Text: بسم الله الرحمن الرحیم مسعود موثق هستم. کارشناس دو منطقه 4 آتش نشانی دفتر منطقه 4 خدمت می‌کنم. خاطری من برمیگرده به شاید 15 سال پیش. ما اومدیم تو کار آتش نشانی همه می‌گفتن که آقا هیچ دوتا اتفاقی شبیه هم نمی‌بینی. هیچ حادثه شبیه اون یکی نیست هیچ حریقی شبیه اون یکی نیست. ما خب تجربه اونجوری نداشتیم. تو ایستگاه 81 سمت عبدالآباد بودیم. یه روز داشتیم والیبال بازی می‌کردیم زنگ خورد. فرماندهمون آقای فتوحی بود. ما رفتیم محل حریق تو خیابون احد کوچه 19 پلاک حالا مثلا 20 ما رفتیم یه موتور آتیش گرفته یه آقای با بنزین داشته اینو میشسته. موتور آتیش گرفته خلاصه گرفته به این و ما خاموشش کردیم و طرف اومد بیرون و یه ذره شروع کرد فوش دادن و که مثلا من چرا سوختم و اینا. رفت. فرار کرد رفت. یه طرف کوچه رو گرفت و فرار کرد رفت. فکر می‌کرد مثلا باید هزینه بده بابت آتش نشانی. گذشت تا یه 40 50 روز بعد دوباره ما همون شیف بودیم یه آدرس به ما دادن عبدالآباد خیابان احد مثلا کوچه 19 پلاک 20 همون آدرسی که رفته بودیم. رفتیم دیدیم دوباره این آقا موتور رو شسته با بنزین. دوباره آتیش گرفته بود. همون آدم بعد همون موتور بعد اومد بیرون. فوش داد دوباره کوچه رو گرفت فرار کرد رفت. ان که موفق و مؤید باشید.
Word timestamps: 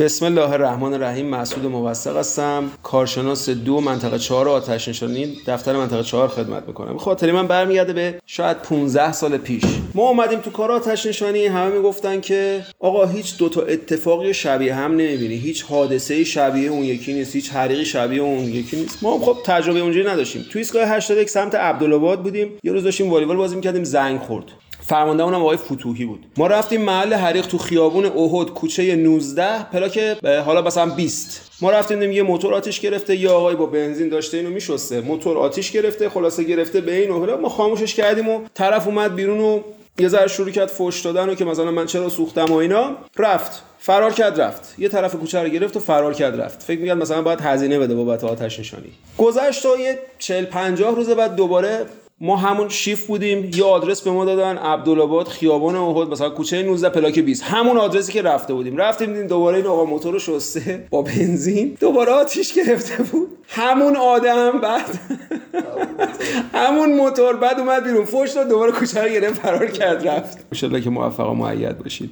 بسم 0.00 0.26
الله 0.26 0.50
الرحمن 0.50 0.94
الرحیم 0.94 1.26
مسعود 1.26 1.66
موثق 1.66 2.16
هستم. 2.16 2.70
کارشناس 2.82 3.48
دو 3.50 3.80
منطقه 3.80 4.18
4 4.18 4.48
آتش 4.48 4.88
نشانی 4.88 5.36
دفتر 5.46 5.76
منطقه 5.76 6.02
4 6.02 6.28
خدمت 6.28 6.66
می‌کنم. 6.66 6.98
خاطری 6.98 7.32
من 7.32 7.46
برمیگرده 7.46 7.92
به 7.92 8.20
شاید 8.26 8.56
15 8.56 9.12
سال 9.12 9.36
پیش. 9.36 9.62
ما 9.94 10.08
اومدیم 10.08 10.38
تو 10.38 10.50
کار 10.50 10.72
آتش 10.72 11.06
نشانی 11.06 11.46
همه 11.46 11.76
می‌گفتن 11.76 12.20
که 12.20 12.64
آقا 12.80 13.06
هیچ 13.06 13.38
دوتا 13.38 13.62
اتفاقی 13.62 14.34
شبیه 14.34 14.74
هم 14.74 14.92
نمی‌بینی. 14.92 15.34
هیچ 15.34 15.62
حادثه 15.62 16.24
شبیه 16.24 16.70
اون 16.70 16.82
یکی 16.82 17.12
نیست 17.12 17.34
هیچ 17.34 17.52
حریقی 17.52 17.84
شبیه 17.84 18.22
اون 18.22 18.38
یکی 18.38 18.76
نیست. 18.76 18.98
ما 19.02 19.18
خب 19.18 19.36
تجربه 19.44 19.80
اونجوری 19.80 20.08
نداشتیم. 20.08 20.46
تو 20.50 20.58
ایستگاه 20.58 20.88
81 20.88 21.30
سمت 21.30 21.54
عبدالآباد 21.54 22.22
بودیم. 22.22 22.52
یه 22.62 22.72
روز 22.72 22.84
داشتیم 22.84 23.10
والیبال 23.10 23.36
بازی 23.36 23.56
می‌کردیم 23.56 23.84
زنگ 23.84 24.20
خورد. 24.20 24.44
فرماندهمون 24.86 25.34
آقای 25.34 25.56
فتوحی 25.56 26.04
بود. 26.04 26.26
ما 26.36 26.46
رفتیم 26.46 26.82
محل 26.82 27.14
حریق 27.14 27.46
تو 27.46 27.58
خیابون 27.58 28.06
احد 28.06 28.50
کوچه 28.50 28.96
19 28.96 29.62
پلاک 29.72 29.98
حالا 30.46 30.62
مثلا 30.62 30.86
20 30.86 31.40
ما 31.60 31.70
رفتیم 31.70 32.12
یه 32.12 32.22
موتور 32.22 32.54
آتیش 32.54 32.80
گرفته 32.80 33.16
یه 33.16 33.30
آقای 33.30 33.56
با 33.56 33.66
بنزین 33.66 34.08
داشته 34.08 34.36
اینو 34.36 34.50
میشسته. 34.50 35.00
موتور 35.00 35.38
آتیش 35.38 35.70
گرفته 35.70 36.08
خلاصه 36.08 36.44
گرفته 36.44 36.80
به 36.80 36.94
این 37.00 37.10
و 37.10 37.36
ما 37.36 37.48
خاموشش 37.48 37.94
کردیم 37.94 38.28
و 38.28 38.40
طرف 38.54 38.86
اومد 38.86 39.14
بیرون 39.14 39.38
و 39.40 39.60
یه 39.98 40.08
ذره 40.08 40.26
شروع 40.28 40.50
کرد 40.50 40.68
فوش 40.68 41.00
دادن 41.00 41.28
و 41.28 41.34
که 41.34 41.44
مثلا 41.44 41.70
من 41.70 41.86
چرا 41.86 42.08
سوختم 42.08 42.44
و 42.44 42.54
اینا. 42.54 42.96
رفت. 43.18 43.62
فرار 43.78 44.12
کرد 44.12 44.40
رفت. 44.40 44.74
یه 44.78 44.88
طرف 44.88 45.14
کوچه 45.14 45.42
رو 45.42 45.48
گرفت 45.48 45.76
و 45.76 45.80
فرار 45.80 46.14
کرد 46.14 46.40
رفت. 46.40 46.62
فکر 46.62 46.80
می‌کرد 46.80 46.98
مثلا 46.98 47.22
باید 47.22 47.40
هزینه 47.40 47.78
بده 47.78 47.94
بابت 47.94 48.24
آتش 48.24 48.60
نشانی. 48.60 48.92
گذشت 49.18 49.62
تا 49.62 49.76
یه 49.76 49.98
40 50.18 50.44
50 50.44 50.94
روز 50.94 51.10
بعد 51.10 51.36
دوباره 51.36 51.86
ما 52.24 52.36
همون 52.36 52.68
شیف 52.68 53.06
بودیم 53.06 53.50
یه 53.54 53.64
آدرس 53.64 54.02
به 54.02 54.10
ما 54.10 54.24
دادن 54.24 54.58
عبدالآباد 54.58 55.28
خیابان 55.28 55.76
احد 55.76 56.08
مثلا 56.08 56.30
کوچه 56.30 56.62
19 56.62 56.88
پلاک 56.88 57.18
20 57.18 57.42
همون 57.42 57.76
آدرسی 57.78 58.12
که 58.12 58.22
رفته 58.22 58.54
بودیم. 58.54 58.76
رفتیم 58.76 59.06
دیدیم 59.06 59.26
دوباره 59.26 59.56
این 59.56 59.66
آقا 59.66 59.84
موتور 59.84 60.12
رو 60.12 60.18
شسته 60.18 60.86
با 60.90 61.02
بنزین. 61.02 61.76
دوباره 61.80 62.12
آتیش 62.12 62.52
گرفته 62.52 63.02
بود. 63.02 63.28
همون 63.48 63.96
آدم 63.96 64.50
بعد 64.60 64.98
همون 66.54 66.92
موتور 66.92 67.36
بعد 67.36 67.60
اومد 67.60 67.84
بیرون. 67.84 68.04
فوش 68.04 68.30
داد 68.30 68.48
دوباره 68.48 68.72
کوچه 68.72 69.02
رو 69.02 69.08
گرفت 69.08 69.40
فرار 69.40 69.66
کرد 69.66 70.08
رفت. 70.08 70.64
ان 70.64 70.80
که 70.80 70.90
موفق 70.90 71.30
و 71.30 71.34
مؤید 71.34 71.78
باشید. 71.78 72.10